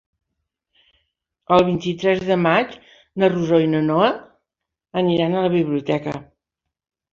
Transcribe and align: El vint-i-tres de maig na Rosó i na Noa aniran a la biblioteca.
El 1.57 1.65
vint-i-tres 1.67 2.21
de 2.31 2.37
maig 2.45 2.73
na 3.25 3.31
Rosó 3.35 3.61
i 3.67 3.69
na 3.75 3.83
Noa 3.91 4.09
aniran 5.05 5.39
a 5.39 5.47
la 5.47 5.55
biblioteca. 5.61 6.19